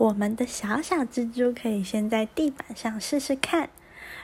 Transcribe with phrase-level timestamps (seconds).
[0.00, 3.68] 我们的小小蜘蛛可以先在地板上试试看，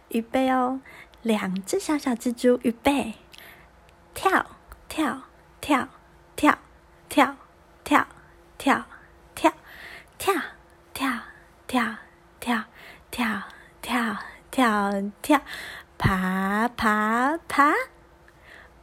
[0.09, 0.81] 预备哦！
[1.21, 3.13] 两只小小蜘蛛，预备，
[4.15, 4.47] 跳
[4.89, 5.25] 跳
[5.61, 5.91] 跳
[6.35, 6.57] 跳
[7.07, 7.37] 跳
[7.85, 8.07] 跳
[8.39, 8.87] 跳
[9.45, 9.55] 跳
[10.15, 10.33] 跳
[10.95, 11.13] 跳
[11.69, 11.95] 跳
[12.41, 12.65] 跳
[13.11, 13.43] 跳
[13.83, 14.17] 跳
[14.51, 15.43] 跳跳，
[15.99, 17.75] 爬爬爬，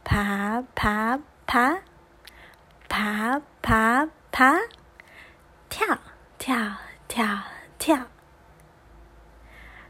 [0.04, 1.80] 爬爬爬，
[2.88, 4.60] 爬爬爬，
[5.68, 5.98] 跳
[6.38, 6.76] 跳
[7.14, 7.38] 跳
[7.78, 8.06] 跳。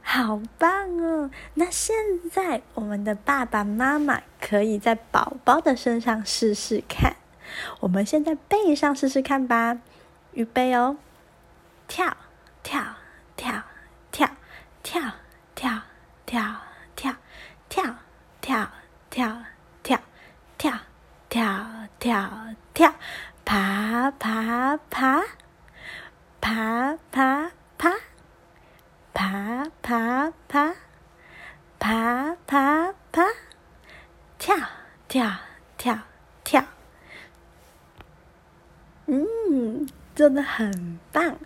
[0.03, 1.31] 好棒哦！
[1.55, 1.97] 那现
[2.31, 7.17] 在我们的爸爸妈妈可以在宝宝的身上试试看。
[7.81, 9.79] 我们先在背上试试看吧。
[10.33, 10.98] 预备哦，
[11.89, 12.15] 跳
[12.62, 12.97] 跳
[13.34, 13.62] 跳
[14.12, 14.29] 跳
[14.83, 15.12] 跳
[15.62, 15.81] 跳
[16.27, 16.51] 跳
[16.95, 17.17] 跳
[17.70, 17.97] 跳
[18.39, 18.61] 跳
[19.19, 19.43] 跳
[19.83, 19.98] 跳
[20.59, 20.70] 跳
[21.31, 22.95] 跳跳跳，
[23.47, 25.23] 爬爬爬，
[26.43, 27.91] 爬爬爬。
[29.15, 30.75] 爬爬爬，
[31.78, 33.23] 爬爬爬，
[34.39, 34.56] 跳
[35.06, 35.31] 跳
[35.78, 35.97] 跳
[36.42, 36.65] 跳，
[40.15, 41.37] 做的很棒。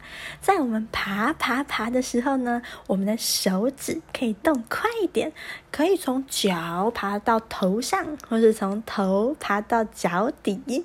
[0.40, 5.32] 在我们爬爬爬的时候呢，我们的手指可以动快一点，
[5.70, 10.84] 可以从脚爬到头上，或是从头爬到脚底，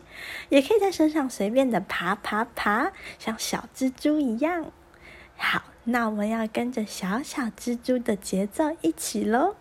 [0.50, 4.66] 也可以在身上随便的爬爬爬，像小蜘蛛一样。
[5.38, 5.64] 好。
[5.86, 9.58] 那我们要跟着小小蜘蛛的节奏一起喽。